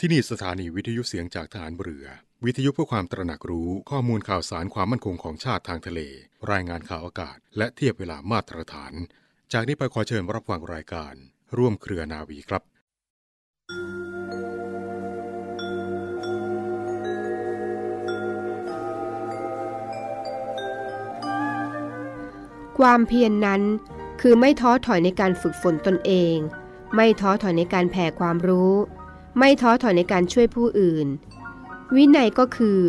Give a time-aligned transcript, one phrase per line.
[0.00, 2.06] ที่นี่สถานีวิทยุเสียงจากฐานเรือ
[2.44, 6.00] วิทยุเพื่อความตระหนักรู้ข้อมูลข่าวสารความมั่นคงของชาติทางทะเล
[6.50, 8.92] รายงานข่าวอากาศ และเทียบเวลามาตรฐาน
[9.52, 11.14] จากนี้ไปขอเชิญรับฟังรายการ
[11.56, 12.62] ร่วมเครือนาวีครับ
[22.78, 23.62] ความเพียรนนั้น
[24.20, 26.36] คือไม่ท้อถอยในการฝึกฝนตนเอง
[26.94, 28.74] ไม่ท้อถอยในการแผ่ความรู้
[29.38, 31.06] ไม่ท้อถอยในการช่วยผู้อื่น
[31.96, 32.80] วินัยก็คือ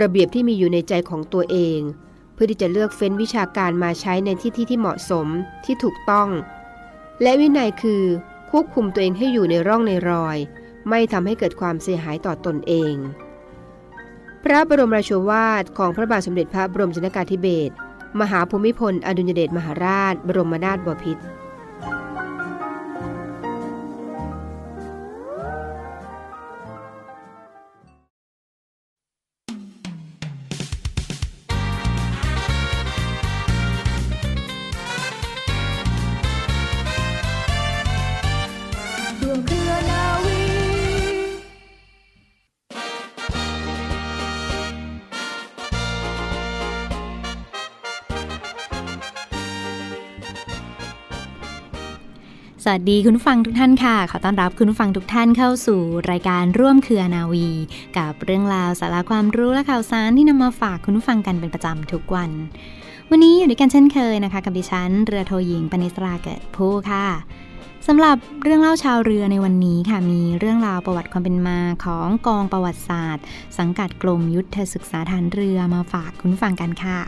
[0.00, 1.80] ระเบียบที่มีอยู่ในใจของตัวเอง
[2.32, 5.26] เพื่อที่จะเลือกเฟ้นวิชาการมาใช้ในที่ที่ที่เหมาะสม
[5.64, 6.28] ที่ถูกต้อง
[7.22, 8.02] และวินัยคือ
[8.50, 10.36] ควบคุมตัวเองให้อยู่ในร่องในรอย
[10.88, 12.94] ไม่ทำให้เกิดความเสียหายต่อตนเอง
[14.44, 17.74] พระบรมราชวาทของพระบาทสมเด็จพระบรมชนกาธิเบศร
[18.20, 21.22] มหาภูมิพล อดุลยเดชมหาราช บรมนาถบพิตร
[52.70, 55.80] สวัสดีคุณผู้ฟังทุกท่านค่ะ ขอต้อนรับคุณผู้ฟังทุกท่านเข้าสู่
[56.10, 57.48] รายการร่วมเครือนาวี
[57.98, 62.30] กับเรื่องราวสาระความรู้และข่าวสารที่นำมาฝากคุณผู้ฟังกันเป็นประจำทุกวัน
[63.10, 67.06] วันนี้อยู่ด้วยกันเช่นเคยนะคะ กับดิฉันเรือโทหญิงปณิสราเกิดผู้ค่ะ
[67.86, 73.24] สำหรับเรื่องเล่าชาวเรือในวันนี้ค่ะมีเรื่องราวประวัติความเป็นมาของกองประวัติศาสตร์
[73.58, 77.00] สังกัดกรมยุทธศึกษาฐานเรือมาฝากคุณผู้ฟังกันค่ะ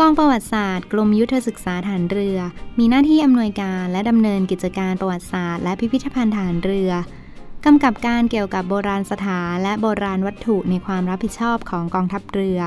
[0.00, 2.38] กองประวัติศาสตร์กรมยุทธศึกษาฐานเรือ
[2.78, 6.90] มีหน้าที่อำนวยการและดำเนินกิจการประวัติศาสตร์และพิพิธภัณฑ์ฐานเรือ
[7.64, 12.60] กำกับการเกี่ยวกับโบราณสถานและโบราณวัตถุในความรับผิดชอบของกองทัพเรือ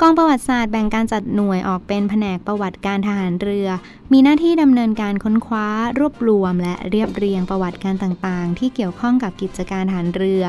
[0.00, 3.68] กองประวัติศาสตร์แบ่งการจัดหน่วยออกเป็นแผนกประวัติการทหารเรือ
[4.12, 5.66] มีหน้าที่ดำเนินการค้นคว้า
[5.98, 10.44] รวบรวม และเรียบเรียงประวัติการต่างๆ ที่เกี่ยวข้องกับกิจการทหารเรือ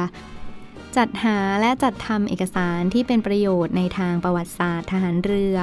[0.97, 5.57] จัดหาและจัดทำเอกสารที่เป็นประโยชน์ในทางประวัติศาสตร์ทหารเรือ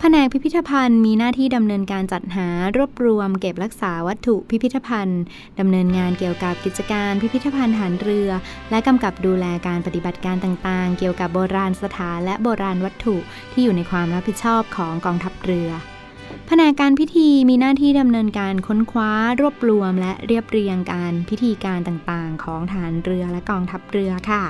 [0.00, 5.22] แผนกพิพิธภัณฑ์มีหน้าที่ดำเนินการจัดหารวบรวม เก็บรักษาวัตถุพิพิธภัณฑ์
[5.58, 8.30] ดำเนินงานเกี่ยวกับกิจการพิพิธภัณฑ์ทหารเรือ
[8.70, 13.16] และกำกับดูแลการปฏิบัติการต่างๆ เกี่ยวกับโบราณสถานและโบราณวัตถุ
[13.52, 15.70] ที่อยู่ในความรับผิดชอบของกองทัพเรือ
[16.48, 24.44] แผนกการพิธีมีหน้าที่ดำเนินการค้นคว้ารวบรวมและเรียบเรียงการพิธีการต่างๆ ของฐานเรือและกองทัพเรือค่ะ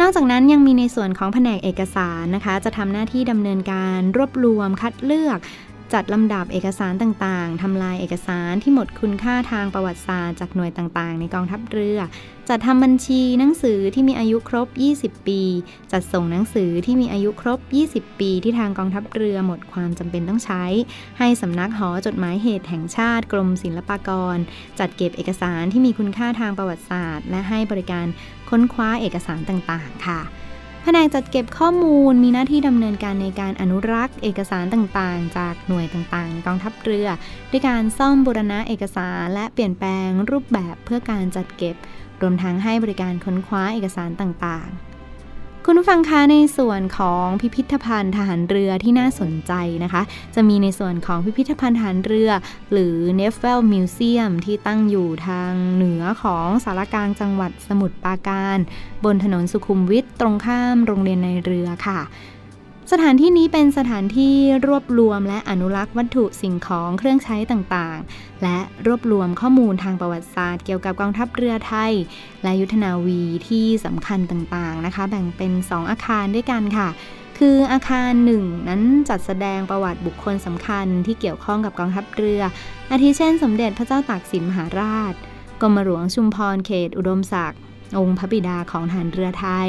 [0.00, 5.38] นอกจากนั้นยังมีในส่วนของแผนกเอกสารนะคะ จะทำหน้าที่ดำเนินการรวบรวมคัดเลือก
[5.94, 11.98] จัดลำดับเอกสารต่างๆ ทำลายเอกสารที่หมดคุณค่าทางประวัติศาสตร์จากหน่วยต่างๆ ในกองทัพเรือ
[12.48, 14.68] จัดทำบัญชีหนังสือที่มีอายุครบ
[14.98, 15.42] 20 ปี
[15.92, 17.58] จัดส่งหนังสือที่มีอายุครบ
[17.92, 20.64] 20 ปี ที่ทางกองทัพเรือหมดความจำเป็นต้องใช้
[21.18, 24.38] ให้สำนักหอจดหมายเหตุแห่งชาติกรมศิลปากร
[24.78, 28.06] จัดเก็บเอกสารที่มีคุณค่าทางประวัติศาสตร์ และให้บริการ
[28.50, 30.20] ค้นคว้าเอกสารต่างๆ ค่ะ
[30.82, 37.08] แผนกจัดเก็บข้อมูลมีหน้าที่ดำเนินการในการอนุรักษ์ เอกสารต่างๆ จากหน่วยต่างๆ กองทัพเรือ
[37.50, 41.76] ด้วยการซ่อมบูรณะเอกสารและเปลี่ยนแปลงรูปแบบเพื่อการจัดเก็บ
[42.20, 44.89] รวมทั้งให้บริการค้นคว้าเอกสารต่างๆ
[45.66, 49.52] คุณผู้ฟังคะในส่วนของพิพิธภัณฑ์ทหารเรือที่น่าสนใจ
[49.84, 50.02] นะคะ
[50.34, 52.30] จะมีในส่วนของพิพิธภัณฑ์ทหารเรือ
[52.72, 58.58] หรือ n e f e l Museum ที่ตั้งอยู่ทางเหนือของสารกลางจังหวัดสมุทรปราการ
[59.04, 62.00] บนถนนสุขุมวิทตรงข้ามโรงเรียนในเรือค่ะ
[62.94, 64.34] สถานที่นี้เป็นสถานที่
[64.66, 71.92] รวบรวมและอนุรักษ์วัตถุสิ่งของเครื่องใช้ต่างๆ และรวบรวมข้อมูลทางประวัติศาสตร์เกี่ยวกับกองทัพเรือไทย
[72.42, 76.88] และยุทธนาวีที่สำคัญต่างๆนะคะ แบ่งเป็น 2 อาคารด้วยกันค่ะ
[77.38, 82.42] คืออาคารหนึ่งนั้นจัดแสดงประวัติบุคคลสำคัญที่เกี่ยวข้องกับกองทัพเรือ
[82.90, 85.14] อาทิเช่น สมเด็จพระเจ้าตากสินมหาราช
[85.60, 87.60] กรมหลวงชุมพรเขตอุดมศักดิ์
[87.98, 89.68] องค์พระบิดาของฐานเรือไทย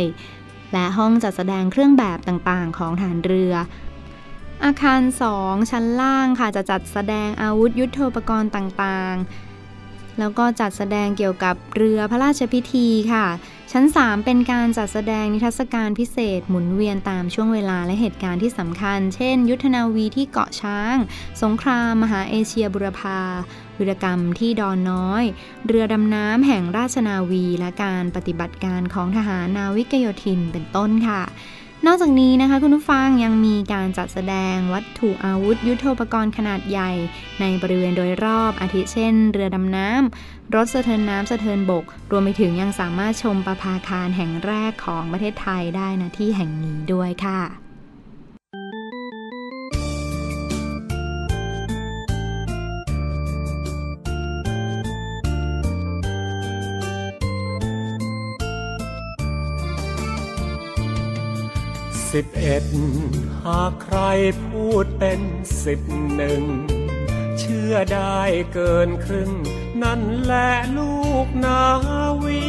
[0.73, 3.53] และห้องจัดแสดงเครื่องแบบต่างๆ ของฐานเรือ
[4.63, 5.01] อาคาร
[5.37, 13.25] 2 ชั้นล่างค่ะจะจัดแสดงอาวุธยุโทโธปกรณ์ต่างๆ แล้วก็จัดแสดงเกี่ยวกับเรือพระราชพิธีค่ะ
[13.71, 20.95] ชั้น 3 เป็นการจัดแสดงนิทรรศการพิเศษหมุนเวียนตามช่วงเวลาและเหตุการณ์ที่สำคัญ เช่น ยุทธนาวีที่เกาะช้าง
[21.41, 23.19] สงครามมหาเอเชียบุรพา
[23.77, 25.23] วิรกรรมที่ดอนน้อย
[25.67, 31.21] เรือดำน้ำแห่งราชนาวี และการปฏิบัติการของทหารนาวิกโยธินเป็นต้นค่ะ
[31.87, 36.91] นอกจากนี้นะคะคุณผู้ฟังยังมีการจัดแสดงวัตถุอาวุธยุทโธปกรณ์ขนาดใหญ่
[37.39, 47.60] ในบริเวณโดยรอบอาทิเช่น เรือดำน้ำรถสะเทินน้ำสะเทินบก รวมไปถึงยังสามารถชมประภาคารแห่งแรกของประเทศไทยได้นะที่แห่งนี้ด้วยค่ะ
[62.13, 62.63] สิบเอ็ด
[63.45, 63.99] หากใคร
[64.45, 65.21] พูดเป็น
[65.63, 65.79] สิบ
[66.15, 66.43] หนึ่ง
[67.39, 68.19] เชื่อได้
[68.53, 69.31] เกินครึ่ง
[69.83, 71.63] นั่นแหละลูกนา
[72.23, 72.43] วี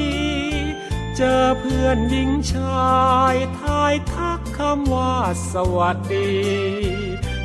[1.17, 2.93] เจอเพื่อนหญิงชา
[3.35, 5.15] ยทายทักคำว่า
[5.53, 6.33] สวัสดี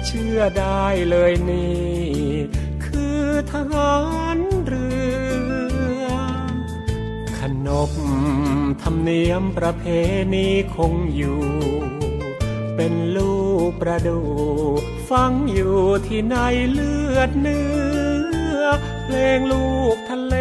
[0.05, 1.97] เชื่อได้เลยนี่
[2.85, 3.21] คือ
[3.51, 3.95] ทหา
[4.37, 4.89] รเรื
[6.03, 6.05] อ
[7.37, 7.91] ขนบ
[8.81, 9.83] ธรรมเนียมประเพ
[10.33, 11.41] ณีคงอยู่
[12.77, 13.37] เป็นลู
[13.69, 14.19] กประดู
[15.09, 15.77] ฟังอยู่
[16.07, 16.35] ที่ใน
[16.71, 17.69] เลือดเนื้
[18.57, 18.61] อ
[19.03, 20.35] เพลงลูกทะเล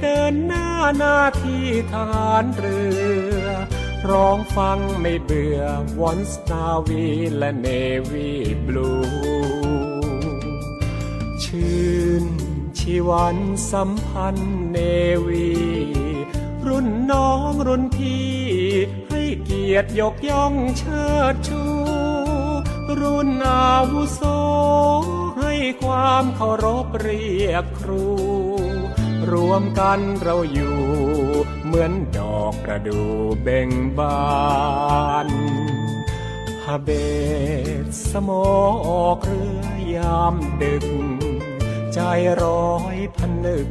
[0.00, 0.68] เดินหน้า
[0.98, 2.80] หน้าที่ทหารเรื
[3.40, 3.44] อ
[4.10, 5.62] ร้องฟังไม่เบื่อ
[6.00, 7.04] วอนสนาวี
[7.36, 7.68] และเน
[8.10, 8.32] วี
[8.64, 8.92] บลู
[11.44, 11.84] ชื่
[12.22, 12.24] น
[12.78, 13.36] ชีวัน
[13.70, 14.78] สัมพันธ์เน
[15.26, 15.50] วี
[16.66, 18.26] รุ่นน้องรุ่นพี่
[19.08, 21.33] ให้เกียรติยกย่องเชิด
[23.00, 24.22] รุ่นอาวุโส
[25.38, 25.52] ให้
[25.82, 28.04] ความเคารพเรียกครู
[29.32, 30.78] รวมกันเราอยู่
[31.64, 33.00] เหมือนดอกประดู
[33.42, 34.24] เบ่งบา
[35.26, 35.28] น
[36.64, 36.90] ฮาเบ
[37.84, 38.46] ตสมอ
[38.86, 40.86] ออกเรือยามดึก
[41.94, 42.00] ใจ
[42.42, 43.70] ร้อยพันนึก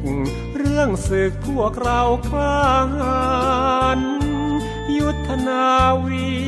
[0.58, 2.74] เรื่องศึกพวกเราคลา
[4.00, 4.02] น
[4.98, 5.66] ยุทธนา
[6.06, 6.43] วี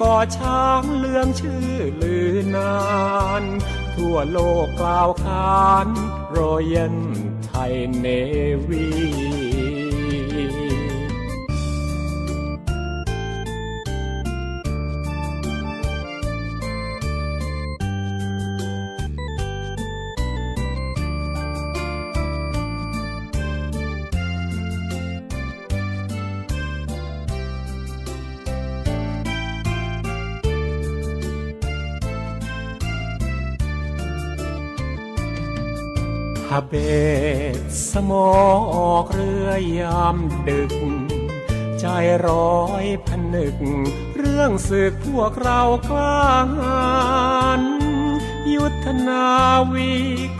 [0.00, 1.68] ก่อช้างเลื่องชื่อ
[2.02, 2.74] ลือนา
[3.42, 3.44] น
[3.96, 5.88] ทั่วโลกกล่าวขาน
[6.36, 6.86] รอยั
[36.52, 36.74] นไทยเนวีฮาเบ
[37.58, 37.60] ต
[37.90, 38.28] สมอ
[38.74, 39.50] ออกเรือ
[39.80, 40.16] ยาม
[40.48, 40.74] ดึก
[41.80, 41.86] ใจ
[42.26, 43.56] ร้อยพนึก
[44.16, 46.26] เรื่องศึกพวกเรากล้า
[46.56, 46.84] หา
[47.60, 47.62] น
[48.54, 49.26] ยุทธนา
[49.72, 49.92] วี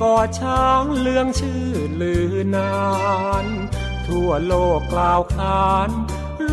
[0.02, 1.68] ก่อช้างเลืองชื่อ
[2.00, 2.74] ลือนา
[3.44, 3.46] น
[4.06, 5.90] ทั่วโลกกล่าวขาน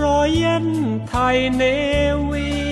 [0.02, 0.68] รอยเย็น
[1.10, 1.64] ไทยเน
[2.30, 2.67] วี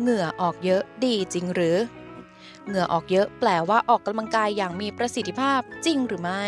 [0.00, 1.76] เหงื่อออกเยอะดีจริงหรือ
[2.66, 6.44] เหงื่อออกเยอะแปลว่าออกกำลังกายอย่างมีประสิทธิภาพจริงหรือไม่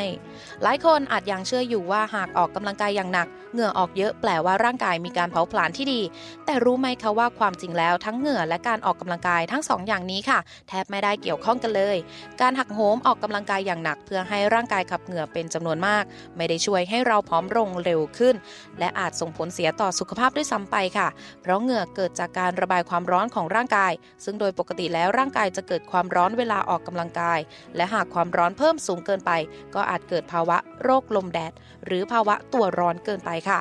[0.62, 6.00] หลายคนอาจยังเชื่ออยู่ว่าหากออกกำลังกายอย่างหนัก เหงื่อออกเยอะแปลว่าร่างกายมีการเผาผลาญที่ดี
[6.46, 10.38] แต่รู้ไหมคะว่าความจริงแล้วทั้งเหงื่อและการออกกำลังกายทั้ง2ออย่างนี้ค่ะ
[10.68, 11.96] แทบไม่ได้เกี่ยวข้องกันเลย
[12.40, 16.04] การหักโหมออกกำลังกายอย่างหนัก เพื่อให้ร่างกายขับเหงื่อเป็นจำนวนมาก
[16.36, 18.34] ไม่ได้ช่วยให้เราผอมลงเร็วขึ้น
[18.78, 21.08] และอาจส่งผลเสียต่อสุขภาพด้วยซ้ำไปค่ะ
[21.42, 23.92] เพราะเหงื่อเกิดจากการระบายความร้อนของร่างกาย
[24.24, 27.38] ซึ่งโดยปกติแล้วร่างกายจะเกิดความร้อนเวลาออกกำลังกาย
[27.76, 29.30] และหากความร้อนเพิ่มสูงเกินไป
[29.74, 31.52] ก็อาจเกิดภาวะโรคลมแดด
[31.86, 33.58] หรือภาวะตัวร้อนเกินไปค่ะ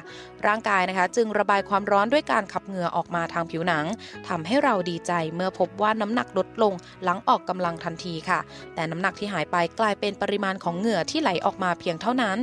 [0.47, 3.85] ร่างกายนะคะจึงระบายความร้อนด้วยการขับเหงื่อออกมาทางผิวหนัง
[4.27, 6.73] ทำให้เราดีใจเมื่อพบว่าน้ำหนักลดลง
[7.03, 8.39] หลังออกกำลังทันทีค่ะ
[8.75, 12.37] แต่น้ำหนักที่หายไปกลายเป็นปริมาณของเหงื่อที่ไหลออกมาเพียงเท่านั้น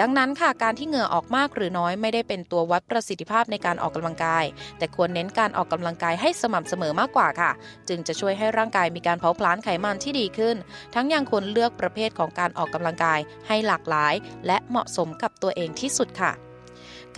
[0.00, 4.44] ดังนั้นค่ะการที่เหงื่อออกมากหรือน้อยไม่ได้เป็นตัววัดประสิทธิภาพในการออกกำลังกาย
[4.78, 7.50] แต่ควรเน้นการออกกำลังกายให้สม่ำเสมอมากกว่าค่ะ
[7.88, 10.56] จึงจะช่วยให้ร่างกายมีการเผาผลาญไขมันที่ดีขึ้น
[10.94, 14.14] ทั้งยังควรเลือกประเภทของการออกกำลังกายให้หลากหลาย
[14.46, 16.45] และเหมาะสมกับตัวเองที่สุดค่ะ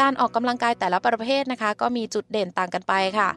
[0.00, 3.30] การออกกำลังกายแต่ละประเภทนะคะ ก็มีจุดเด่นต่างกันไปค่ะ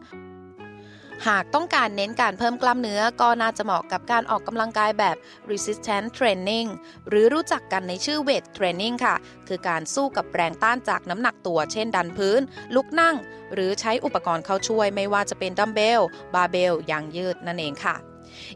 [1.28, 5.16] หากต้องการเน้นการเพิ่มกล้ามเนื้อก็น่าจะเหมาะกับการออกกำลังกายแบบ
[5.52, 6.70] resistance training
[7.08, 9.16] หรือรู้จักกันในชื่อ weight training ค่ะ
[9.48, 12.42] คือการสู้กับแรงต้านจากน้ำหนักตัว เช่นดันพื้น
[12.76, 13.16] ลุกนั่ง
[13.54, 16.02] หรือใช้อุปกรณ์เข้าช่วยไม่ว่าจะเป็นดัมเบล
[16.34, 17.96] บาร์เบลยางยืดนั่นเองค่ะ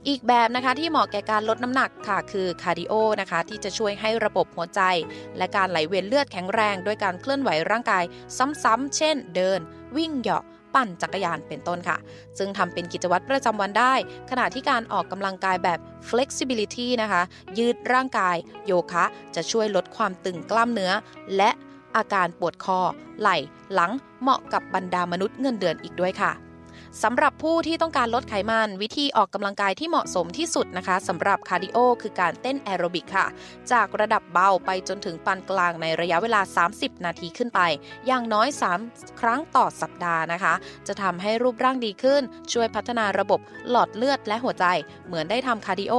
[0.07, 4.81] อีกแบบนะคะที่เหมาะแก่การลดน้ำหนักค่ะคือคาร์ดิโอนะคะที่จะช่วยให้ระบบหัวใจ
[5.37, 8.03] และการไหลเวียนเลือดแข็งแรงด้วยการเคลื่อนไหวร่างกาย
[8.63, 9.59] ซ้ำๆเช่น เดิน
[9.97, 11.97] วิ่งเหยาะปั่นจักรยานเป็นต้นค่ะ
[12.37, 13.93] ซึ่งทำเป็นกิจวัตรประจำวันได้
[14.29, 15.79] ขณะที่การออกกำลังกายแบบ
[16.09, 17.21] flexibility นะคะ
[17.57, 19.05] ยืดร่างกาย โยคะ
[19.35, 20.91] จะช่วยลดความตึงกล้ามเนื้อ
[21.37, 21.49] และ
[21.95, 22.79] อาการปวดคอ
[23.19, 23.37] ไหล่
[23.73, 23.91] หลัง
[24.21, 26.31] เหมาะกับบรรดามนุษย์เงินเดือนอีกด้วยค่ะ
[27.03, 33.25] สำหรับผู้ที่ต้องการลดไขมันวิธีออกกำลังกายที่เหมาะสมที่สุดนะคะสำหรับคาร์ดิโอคือการเต้นแอโรบิกค่ะ
[33.71, 36.41] จากระดับเบาไปจนถึงปานกลางในระยะเวลา
[36.73, 37.59] 30 นาทีขึ้นไป
[38.07, 38.47] อย่างน้อย
[38.83, 40.53] 3 ครั้งต่อสัปดาห์นะคะ
[40.87, 42.21] จะทำให้รูปร่างดีขึ้น
[42.53, 43.39] ช่วยพัฒนาระบบ
[43.69, 44.65] หลอดเลือดและหัวใจ
[45.07, 45.93] เหมือนได้ทำคาร์ดิโอ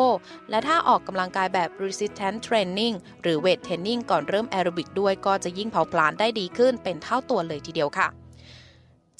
[0.50, 8.08] และถ้าออกกำลังกายแบบ resistance training หรือ weight training ก่อนเริ่มแอโรบิกด้วยก็จะยิ่งเผาผลาญได้ดีขึ้นเป็นเท่าตัวเลยทีเดียวค่ะ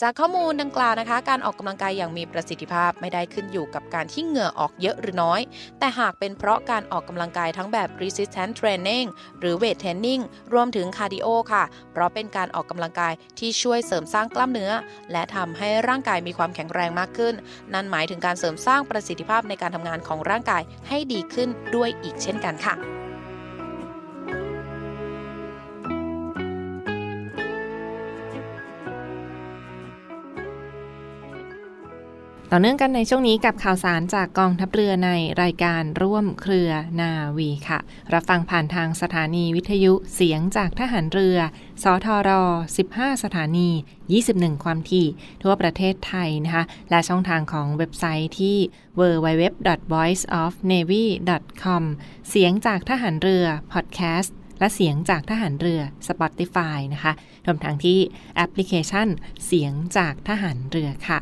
[0.03, 5.41] จากข้อมูลดังกล่าวนะคะ การออกกำลังกายอย่างมีประสิทธิภาพไม่ได้ขึ้นอยู่กับการที่เหงื่อออกเยอะหรือน้อย
[5.79, 9.07] แต่หากเป็นเพราะการออกกำลังกายทั้งแบบ resistance training
[9.41, 10.23] หรือ weight training
[10.55, 14.73] รวมถึง cardio ค่ะ เพราะเป็นการออกกำลังกายที่ช่วยเสริมสร้างกล้ามเนื้อ
[15.12, 17.35] และทำให้ร่างกายมีความแข็งแรงมากขึ้น
[17.75, 23.06] นั่นหมายถึงการเสริมสร้างประสิทธิภาพในการทำงานของร่างกายให้ดีขึ้นด้วยอีกเช่นกันค่ะ
[32.57, 35.11] ต่อเนื่องกันในช่วงนี้กับข่าวสารจากกองทัพเรือใน
[35.43, 36.71] รายการร่วมเครือ
[37.01, 37.79] นาวีค่ะ
[38.13, 41.39] รับฟังผ่านทางสถานีวิทยุเสียงจากทหารเรือ
[41.83, 42.31] สทร
[42.77, 43.69] 15 สถานี
[44.17, 45.09] 21 ความถี่
[45.43, 48.57] ทั่วประเทศไทยนะคะ และช่องทางของเว็บไซต์ที่
[48.99, 51.83] www.voiceofnavy.com
[52.31, 57.13] เสียงจากทหารเรือ podcast และเสียงจากทหารเรือ Spotify นะคะ
[57.47, 57.99] รวมทั้งที่
[58.37, 59.09] แอปพลิเคชัน
[59.47, 61.21] เสียงจากทหารเรือค่ะ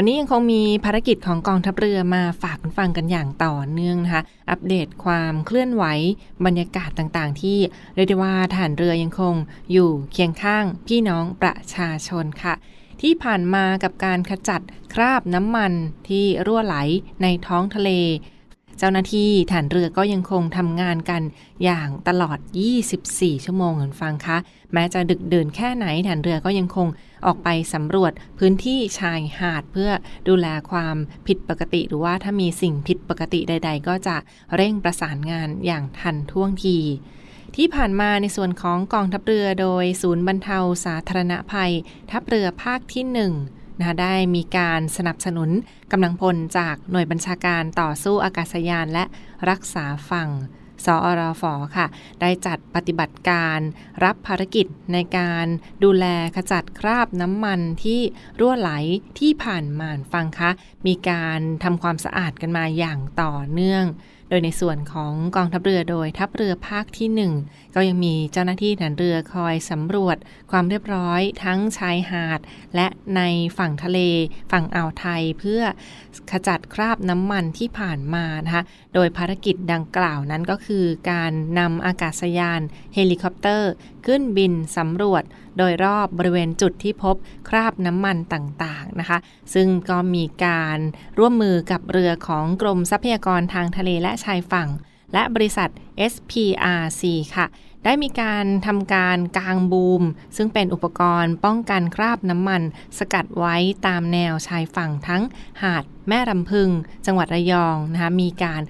[0.00, 5.84] วันนี้ยังคงมีภารกิจของกองทัพเรือมาฝากคุณฟังกันอย่างต่อเนื่องนะคะ อัปเดตความเคลื่อนไหว
[6.46, 7.58] บรรยากาศต่างๆ ที่
[7.94, 9.34] เรียกได้ว่าฐานเรือยังคง
[9.72, 12.54] อยู่เคียงข้างพี่น้องประชาชนค่ะ
[13.00, 14.62] ที่ผ่านมากับการขจัด
[14.94, 15.72] คราบน้ำมัน
[16.08, 16.76] ที่รั่วไหล
[17.22, 17.90] ในท้องทะเล
[18.82, 21.22] จ้าหน้าที่ฐานเรือก็ยังคงทำงานกัน
[21.64, 22.38] อย่างตลอด
[22.90, 24.38] 24 ชั่วโมงเหมือนฟังคะ
[24.72, 26.88] แม้จะดึกเดินแค่ไหนฐานเรือก็ยังคง
[27.26, 29.90] ออกไปสำรวจพื้นที่ชายหาดเพื่อ
[30.28, 34.16] ดูแลความผิดปกติ หรือว่าถ้ามีสิ่งผิดปกติใด ๆ ก็จะ
[34.56, 36.78] เร่งประสานงานอย่างทันท่วงที
[37.56, 41.72] ที่ผ่านมาในส่วนของกองทัพเรือโดยศูนย์บรรเทาสาธารณภัย
[42.10, 43.04] ทัพเรือภาคที่
[43.34, 45.50] 1 นะคะได้มีการสนับสนุน
[45.92, 49.04] กำลังพลจากหน่วยบัญชาการต่อสู้อากาศยานและ
[49.50, 50.30] รักษาฝั่ง
[50.86, 51.44] สอรฟ
[51.76, 51.86] ค่ะ
[52.20, 53.58] ได้จัดปฏิบัติการ
[54.04, 55.46] รับภารกิจในการ
[55.84, 56.06] ดูแล
[56.36, 58.00] ขจัดคราบน้ำมันที่
[58.38, 58.70] รั่วไหล
[59.18, 60.50] ที่ผ่านม่านฟังคะ
[60.86, 63.84] มีการทำความสะอาดกันมาอย่างต่อเนื่อง
[64.28, 70.16] โดยในส่วนของกองทัพเรือโดยทัพเรือภาคที่ 1 ก็ยังมีเจ้าหน้าที่ฐานเรือคอยสำรวจ
[70.50, 72.40] ความเรียบร้อยทั้งชายหาด
[72.76, 73.22] และใน
[73.58, 73.98] ฝั่งทะเล
[74.52, 75.62] ฝั่งอ่าวไทยเพื่อ
[76.30, 78.62] ขจัดคราบน้ำมันที่ผ่านมานะคะ
[78.94, 82.60] โดยภารกิจดังกล่าวนั้นก็คือการนำอากาศยาน
[82.94, 83.70] เฮลิคอปเตอร์
[84.06, 85.22] ขึ้นบินสำรวจ
[85.58, 87.16] โดยรอบบริเวณจุดที่พบ
[87.48, 89.18] คราบน้ำมันต่างๆนะคะ
[89.54, 90.78] ซึ่งก็มีการ
[91.18, 94.70] ร่วมมือกับเรือของกรมทรัพยากรทางทะเลและชายฝั่ง
[95.14, 95.70] และบริษัท
[96.12, 97.02] SPRC
[97.36, 97.46] ค่ะ
[97.84, 100.02] ได้มีการทำการกางบูม
[100.36, 102.62] ซึ่งเป็นอุปกรณ์ป้องกันคราบน้ำมัน
[102.98, 103.56] สกัดไว้
[103.86, 105.22] ตามแนวชายฝั่งทั้ง
[105.62, 106.68] หาดแม่รำพึง
[107.06, 108.62] จังหวัดระยองนะคะมีการ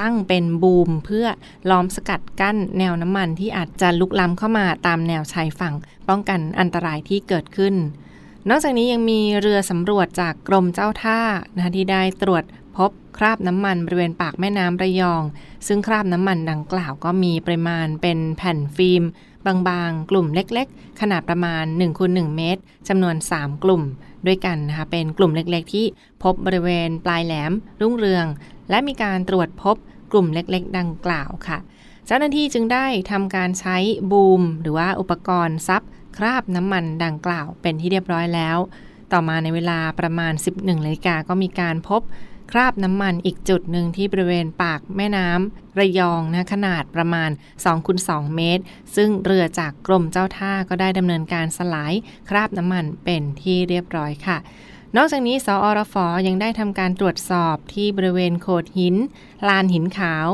[0.00, 1.26] ตั้งเป็นบูมเพื่อ
[1.70, 5.74] ล้อมสกัดกั้นแนวน้ำมันที่อาจจะลุกล้ำเข้ามาตามแนวชายฝั่ง
[6.08, 7.74] ป้องกันอันตรายที่เกิดขึ้น
[8.48, 11.20] นอกจากนี้ยังมีเรือสำรวจจากกรมเจ้าท่า
[11.56, 12.44] นะที่ได้ตรวจ
[12.78, 15.22] พบคราบน้ำมันบริเวณปากแม่น้ำระยอง
[15.66, 19.02] ซึ่งคราบน้ำมันดังกล่าวก็มีปริมาณเป็นแผ่นฟิล์ม
[19.46, 23.82] บางๆ กลุ่มเล็กๆ ขนาดประมาณ1คูณ1เมตรจำนวน 3 กลุ่ม
[24.26, 25.86] ด้วยกันนะคะ เป็นกลุ่มเล็กๆ ที่
[26.22, 28.26] พบบริเวณปลายแหลม รุ่งเรือง
[28.70, 29.76] และมีการตรวจพบ
[30.12, 31.58] กลุ่มเล็กๆ ดังกล่าวค่ะ
[32.06, 33.76] เจ้าหน้าที่จึงได้ทำการใช้
[34.12, 35.82] บูม หรือว่าอุปกรณ์ซับ
[36.16, 38.58] คราบน้ำมันดังกล่าวเป็นที่เรียบร้อยแล้ว
[39.12, 42.02] ต่อมาในเวลาประมาณ 11นาฬิกาก็มีการพบ
[42.50, 48.62] คราบน้ำมันอีกจุดหนึ่งที่บริเวณปากแม่น้ำระยองนะขนาดประมาณ2คูณ2เมตร
[48.96, 51.92] ซึ่งเรือจากกรมเจ้าท่าก็ได้ดำเนินการสลาย
[52.28, 54.38] คราบน้ำมันเป็นที่เรียบร้อยค่ะ
[54.96, 58.96] นอกจากนี้ สอรฟอยังได้ทำการตรวจสอบที่บริเวณโขดหิน
[59.48, 60.28] ลานหินขาว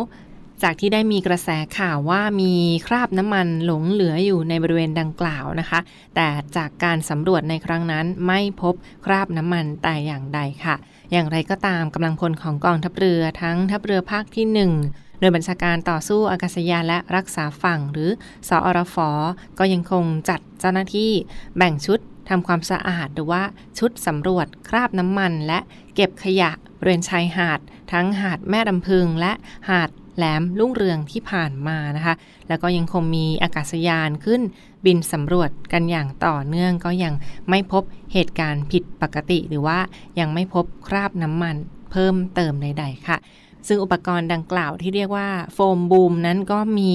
[0.62, 2.52] จากที่ได้มีกระแสข่าวว่ามี
[2.87, 5.80] คราบน้ำมันหลงเหลืออยู่ในบริเวณดังกล่าวนะคะ
[6.14, 10.76] แต่จากการสำรวจในครั้งนั้นไม่พบคราบน้ำมันแต่อย่างใดค่ะ
[11.12, 14.46] อย่างไรก็ตามกำลังพลของกองทัพเรือทั้งทัพเรือภาคที่
[14.84, 18.11] 1 โดยบัญชาการต่อสู้อากาศยานและรักษาฝั่งหรือ
[18.49, 18.96] สอรฟ
[19.58, 21.11] ก็ยังคงจัดเจ้าหน้าที่
[21.56, 23.42] แบ่งชุดทำความสะอาดหรือว่า
[23.78, 25.58] ชุดสำรวจคราบน้ำมัน และ
[25.94, 27.61] เก็บขยะบริเวณชายหาด
[27.92, 29.32] ทั้งหาดแม่ดำพึงและ
[29.68, 32.14] หาด แหลมลุ่งเรืองที่ผ่านมานะคะ
[32.49, 34.40] แล้วก็ยังคงมีอากาศยานขึ้น
[34.87, 37.14] บินสำรวจกันอย่างต่อเนื่องก็ยัง
[37.50, 39.78] ไม่พบเหตุการณ์ผิดปกติ หรือว่า
[40.18, 41.56] ยังไม่พบคราบน้ำมัน
[41.90, 43.16] เพิ่มเติมใด ๆ ค่ะ
[43.66, 46.92] ซึ่งอุปกรณ์ดังกล่าวที่เรียกว่าโฟมบูมนั้นก็มี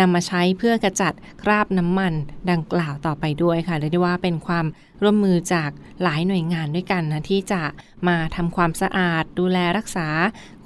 [0.00, 2.12] นำมาใช้เพื่อกระจัดคราบน้ำมัน
[2.50, 4.66] ดังกล่าวต่อไปด้วยค่ะเรียกได้ว่าเป็นความ
[5.02, 5.70] ร่วมมือจาก
[6.02, 7.62] หลายหน่วยงานด้วยกันนะที่จะ
[8.08, 10.08] มาทำความสะอาดดูแลรักษา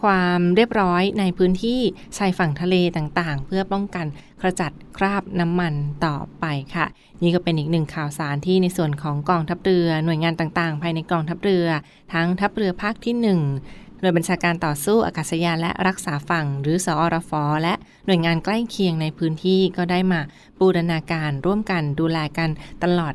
[0.02, 1.80] ความเรียบร้อยในพื้นที่
[2.16, 4.06] ชายฝั่งทะเลต่างๆ เพื่อป้องกัน
[4.40, 5.74] กระจัดคราบน้ำมัน
[6.06, 6.44] ต่อไป
[6.74, 6.86] ค่ะ
[7.22, 11.66] นี่ก็เป็นอีกหนึ่งข่าวสารที่ในส่วนของกองทัพเรือ หน่วยงานต่างๆ ภายในกองทัพเรือ
[12.12, 17.32] ทั้งทัพเรือภาคที่ 1 โดยบัญชาการต่อสู้อากาศยานและรักษาฝั่ง หรือสอรฟ
[17.62, 17.74] และ
[18.06, 20.20] หน่วยงานใกล้เคียงในพื้นที่ก็ได้มา
[20.60, 22.50] บูรณาการร่วมกันดูแลกัน
[22.84, 23.14] ตลอด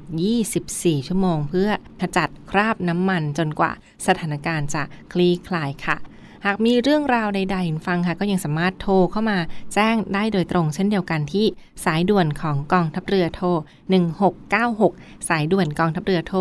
[0.54, 1.70] 24 ชั่วโมง เพื่อ
[2.02, 3.72] ขจัดคราบน้ำมันจนกว่า
[4.08, 5.98] สถานการณ์จะคลี่คลายค่ะ
[6.46, 9.38] หากมีเรื่องราวใดๆฟังค่ะ ก็ยังสามารถโทรเข้ามา
[9.74, 11.46] แจ้งได้โดยตรงเช่นเดียวกันที่
[11.86, 13.48] สายด่วนของกองทัพเรือโทร
[14.38, 16.40] 1696 สายด่วนกองทัพเรือโทร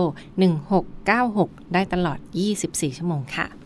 [0.87, 2.19] 1696 ได้ตลอด
[2.59, 3.66] 24 ชั่วโมงค่ะ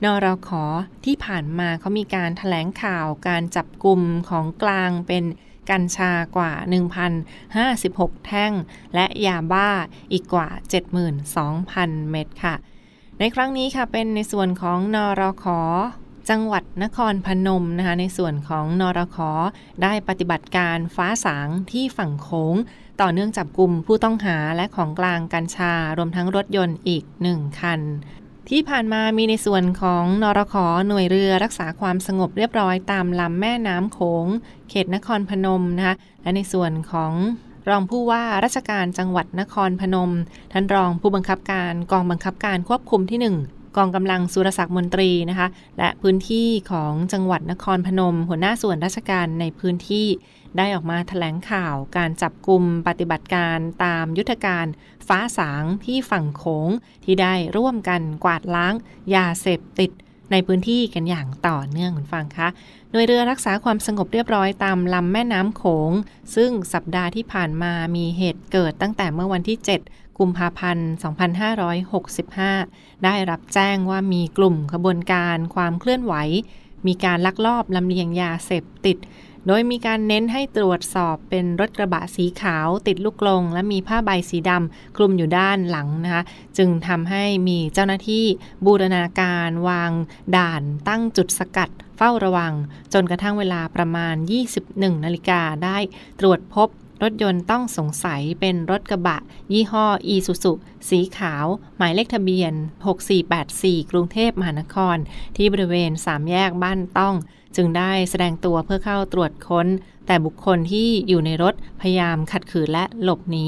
[0.04, 0.64] นอรขอ
[1.04, 5.24] ที่ผ่านมาเขามีการถแถลงข่าวการจับกลุ่มของกลางเป็น
[5.70, 6.52] กัญชากว่า
[7.38, 8.52] 1,056 แท่ง
[8.94, 9.70] และยาบ้า
[10.12, 10.48] อีกกว่า
[11.30, 12.54] 72,000 เม็ดค่ะ
[13.18, 15.60] ในครั้งนี้ค่ะเป็นในส่วนของนอรขอ
[16.30, 19.18] จังหวัดนครพนมนะคะในส่วนของนรค
[19.82, 22.54] ได้ปฏิบัติการฟ้าสางที่ฝั่งโขง
[23.00, 27.80] ต่อเนื่องจับกลุ่มผู้ต้องหาและของกลางกัญชารวมทั้งรถยนต์อีกหนึ่งคัน
[28.48, 30.54] ที่ผ่านมามีในส่วนของนรค
[30.88, 34.26] หน่วยเรือรักษาความสงบเรียบร้อยตามลำแม่น้ำโขง
[34.68, 37.12] เขตนครพนมนะคะและในส่วนของ
[37.68, 40.12] รองผู้ว่าราชการจังหวัดนครพนม
[40.52, 50.06] ท่านรองผู้บังคับการกองบังคับการควบคุมที่ 1 กองกำลังสุรศักดิ์มนตรีนะคะและพื้นที่ของจังหวัดนครพนม หัวหน้าส่วนราชการในพื้นที่
[50.56, 54.66] ได้ออกมาถแถลงข่าวการจับกลุ่มปฏิบัติการตามยุทธการ
[55.08, 56.68] ฟ้าสางที่ฝั่งโขง
[57.04, 58.74] ที่ได้ร่วมกันกวาดล้าง
[59.14, 59.90] ยาเสพติด
[60.32, 62.48] ในพื้นที่กันอย่างต่อเนื่องคุณฟังคะ
[62.94, 65.92] หน่วยเรือรักษาความสงบเรียบร้อยตามลำแม่น้ำโขง
[66.34, 70.88] ซึ่งสัปดาห์ที่ผ่านมามีเหตุเกิดตั้งแต่เมื่อวันที่ 7 กุมภาพันธ์
[72.14, 76.14] 2565 ได้รับแจ้งว่ามีกลุ่มขบวนการความเคลื่อนไหว
[76.86, 78.96] มีการลักลอบลำเลียงยาเสพติด
[79.46, 86.22] โดยมีการเน้นให้ตรวจสอบเป็นรถกระบะสีขาวติดลูกกลง และมีผ้าใบสีดำคลุมอยู่ด้านหลังนะคะ
[86.58, 88.24] จึงทำให้มีเจ้าหน้าที่
[88.66, 89.92] บูรณาการวาง
[90.36, 92.54] ด่านตั้งจุดสกัดเฝ้าระวัง
[92.92, 94.14] จนกระทั่งเวลาประมาณ
[94.58, 95.78] 21 นาฬิกาได้
[96.20, 96.68] ตรวจพบ
[97.02, 99.18] รถยนต์ต้องสงสัยเป็นรถกระบะ
[99.52, 100.52] ยี่ห้ออีซูซุ
[100.88, 102.52] สีขาว หมายเลขทะเบียน
[103.22, 104.96] 6484 กรุงเทพมหานคร
[105.36, 107.14] ที่บริเวณสามแยกบ้านต้อง
[107.56, 109.66] จึงได้แสดงตัวเพื่อเข้าตรวจค้น
[110.06, 113.46] แต่บุคคลที่อยู่ในรถพยายามขัดขืนและหลบหนี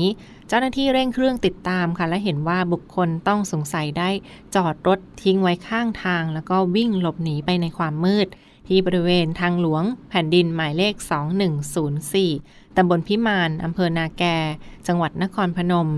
[0.48, 4.10] เจ้าหน้าที่เร่งเครื่องติดตามค่ะ และเห็นว่าบุคคลต้องสงสัยได้
[4.54, 8.28] จอดรถทิ้งไว้ข้างทาง แล้วก็วิ่งหลบหนีไปในความมืด
[8.68, 10.94] ที่บริเวณทางหลวงแผ่นดินหมายเลข
[11.66, 14.24] 2104ตำบลพิมานอำเภอนาแก
[14.86, 15.90] จังหวัดนครพนม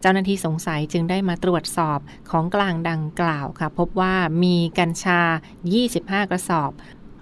[0.00, 1.98] เจ้าหน้าที่สงสัยจึงได้มาตรวจสอบ
[2.30, 5.20] ของกลางดังกล่าวค่ะ พบว่ามีกัญชา
[5.76, 6.70] 25 กระสอบ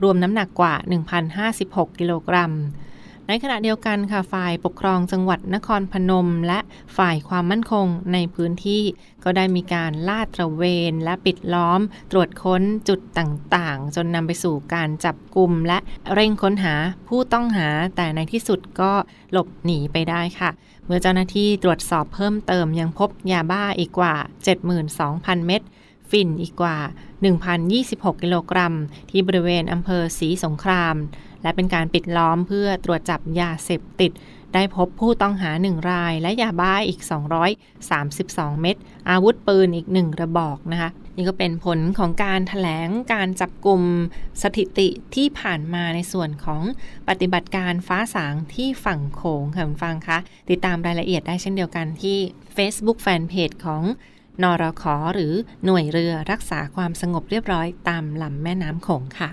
[0.03, 0.75] รวมน้ำหนักกว่า
[1.37, 2.53] 1,056 กิโลกรัม
[3.31, 6.59] ในขณะเดียวกันค่ะฝ่ายปกครองจังหวัดนครพนม และ
[6.97, 8.83] ฝ่ายความมั่นคงในพื้นที่
[9.25, 11.81] ก็ได้มีการลาดตระเวนและปิดล้อม
[12.11, 15.79] ตรวจค้นจุดต่างๆ จนนำไปสู่การจับกลุ่มและ
[16.15, 16.75] เร่งค้นหา
[17.09, 18.93] ผู้ต้องหาแต่ในที่สุดก็
[19.33, 20.51] หลบหนีไปได้ค่ะ
[20.87, 24.15] เมื่อเจ้าหน้าที่ตรวจสอบเพิ่มเติมยังพบยาบ้าอีกกว่า
[24.81, 25.63] 72,000 เม็ด
[26.11, 26.79] ฟินอีกกว่า
[27.51, 28.75] 1,026 กิโลกรัม
[29.11, 30.94] ที่บริเวณอำเภอศรีสงคราม
[31.42, 34.12] และเป็นการปิดล้อมเพื่อตรวจจับยาเสพติด
[34.55, 37.01] ได้พบผู้ต้องหาหนึ่งราย และยาบ้าอีก
[37.77, 38.77] 232 เม็ด
[39.11, 43.83] อาวุธปืนอีกหนึ่งระบอกนะคะนี่ก็เป็นผลของการถแถลงการจับกลุ่ม
[44.42, 46.62] สถิติที่ผ่านมาในส่วนของ
[47.09, 50.18] ปฏิบัติการฟ้าสางที่ฝั่งโขงค่ะคุณฟังคะ
[50.51, 52.18] ติดตามรายละเอียดได้เช่นเดียวกันที่
[52.57, 53.83] Facebook Fanpage ของ
[54.42, 55.33] นรขอหรือ
[55.64, 59.31] หน่วยเรือรักษาความสงบเรียบร้อยตามลำแม่น้ำโขงค่ะ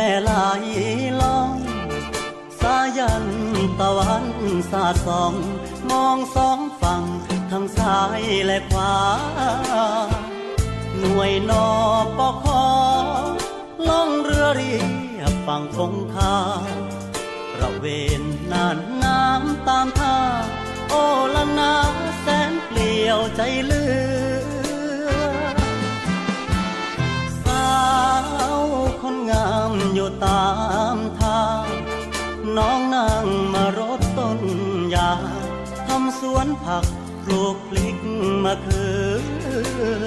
[0.00, 0.32] ม่ไหล
[1.20, 1.50] ล่อง
[2.60, 3.26] สายัน
[3.78, 4.26] ตะวัน
[4.70, 5.34] สาดส่อง
[5.90, 7.02] มองสองฝั่ง
[7.50, 8.96] ทั้งซ้ายและขวา
[10.98, 11.68] หน่วยนอ
[12.18, 12.64] ปอคอ
[13.88, 14.74] ล่องเรือเรี
[15.18, 16.36] ยบฝั่งคงคา
[17.60, 17.86] ระเว
[18.20, 20.18] นน่านน้ำตามท่า
[20.88, 20.94] โอ
[21.34, 21.74] ละนา
[22.20, 23.84] แสนเปลี่ยวใจเลื
[24.38, 28.00] อา
[28.58, 28.60] ว
[29.02, 30.46] คนงามอยู่ตา
[30.94, 31.64] มทาง
[32.56, 34.40] น้องนั่งมารดต้น
[34.94, 35.12] ยา
[35.86, 36.84] ทำสวนผัก
[37.24, 37.98] ปลูกพลิก
[38.44, 38.88] มะเขื
[40.04, 40.06] อ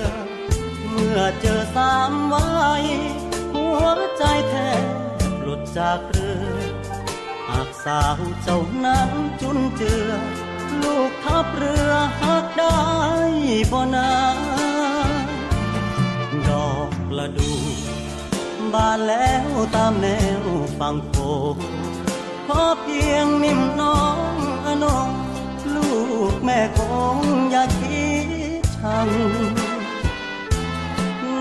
[0.89, 2.85] เมื่อเจอสามวาย
[3.53, 3.85] หัว
[4.17, 4.83] ใจแทบ
[5.41, 6.45] หลุดจากเรือ
[7.49, 9.09] หากสาวเจ้านั้น
[9.41, 10.11] จุนเจือ
[10.81, 11.91] ลูกทับเรือ
[12.21, 12.79] หักได้
[13.71, 14.11] บ่นา
[17.13, 17.51] อกละดู
[18.73, 20.07] บานแล้วตามแน
[20.41, 20.43] ว
[20.79, 21.13] ฝั่งโข
[21.55, 21.57] ง
[22.47, 25.09] ขอเพียงนิ่มน้องอนง
[25.73, 25.89] ลู
[26.31, 26.79] กแม่ค
[27.15, 27.17] ง
[27.51, 28.07] อย่าคิ
[28.61, 29.09] ดชัง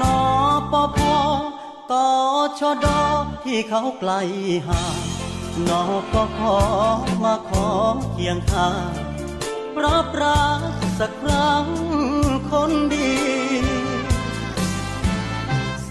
[0.00, 0.20] นอ
[0.72, 1.16] ปอพอ
[1.90, 2.08] กอ
[2.58, 3.02] ชอดอ
[3.44, 4.12] ที่เขาไกล
[4.68, 4.98] ห่าง
[5.68, 5.82] นอ
[6.14, 6.58] ก็ขอ
[7.22, 7.68] มาขอ
[8.12, 8.92] เคียงข้าง
[9.84, 10.60] รับรัก
[10.98, 11.66] สักครั้ง
[12.50, 13.12] คนดี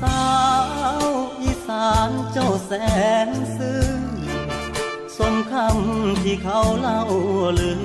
[0.01, 0.27] สา
[1.03, 1.05] ว
[1.41, 2.71] อีสานเจ้าแส
[3.27, 3.85] นซื่อ
[5.17, 7.01] สมคำที่เขาเล่า
[7.59, 7.81] ลือ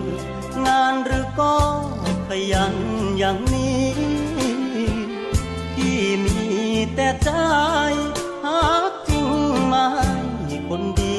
[0.67, 1.57] งานหรือก็
[2.29, 2.75] ขยัน
[3.19, 3.89] อย่างนี้
[5.75, 6.41] ที่มี
[6.95, 7.31] แต่ใจ
[8.45, 9.27] หากจริง
[9.67, 9.89] ไม่
[10.69, 11.19] คนดี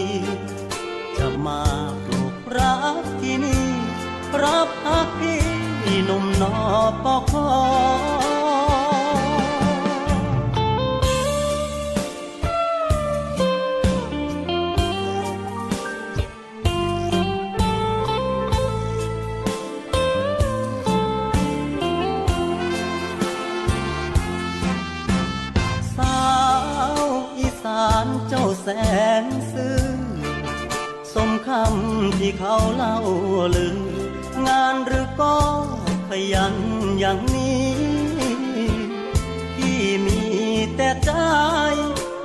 [1.18, 1.62] จะมา
[2.06, 3.68] ปลูกรักที่นี่
[4.44, 5.42] รับฮักพี่
[6.06, 6.56] หนุ่มนอ
[7.04, 7.48] ปอคอ
[28.30, 28.68] เจ้าแส
[29.24, 29.82] นซื่อ
[31.14, 32.98] สมคำที่เขาเล่า
[33.56, 33.78] ลือ
[34.48, 35.38] งานหรือก็
[36.10, 36.56] ขยัน
[37.00, 37.70] อย่างนี้
[39.56, 40.22] ที่มี
[40.76, 41.12] แต่ใจ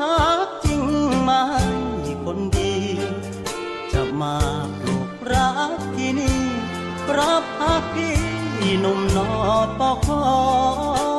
[0.01, 0.83] หักจริง
[1.23, 1.31] ไม
[2.25, 2.75] คนดี
[3.93, 4.37] จะมา
[4.81, 6.43] ปลูกรักที่นี่
[7.17, 8.17] รับหักพี่
[8.81, 9.31] หนุ่มนอ
[9.79, 11.12] ปอคอ